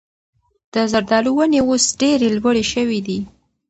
[0.73, 3.19] د زردالو ونې اوس ډېرې لوړې شوي دي.